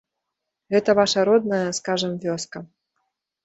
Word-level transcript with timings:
Гэта 0.75 0.95
ваша 1.01 1.27
родная, 1.31 1.61
скажам, 1.81 2.19
вёска. 2.27 2.67